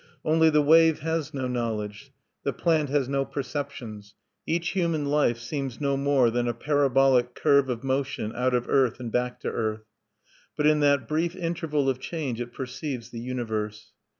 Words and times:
Only, 0.25 0.49
the 0.49 0.63
wave 0.63 1.01
has 1.01 1.31
no 1.31 1.47
knowledge; 1.47 2.11
the 2.43 2.51
plant 2.53 2.89
has 2.89 3.07
no 3.07 3.23
perceptions. 3.23 4.15
Each 4.47 4.69
human 4.69 5.05
life 5.05 5.37
seems 5.37 5.79
no 5.79 5.95
more 5.95 6.31
than 6.31 6.47
a 6.47 6.55
parabolic 6.55 7.35
curve 7.35 7.69
of 7.69 7.83
motion 7.83 8.33
out 8.35 8.55
of 8.55 8.67
earth 8.67 8.99
and 8.99 9.11
back 9.11 9.39
to 9.41 9.51
earth; 9.51 9.85
but 10.57 10.65
in 10.65 10.79
that 10.79 11.07
brief 11.07 11.35
interval 11.35 11.87
of 11.87 11.99
change 11.99 12.41
it 12.41 12.51
perceives 12.51 13.11
the 13.11 13.19
universe. 13.19 13.91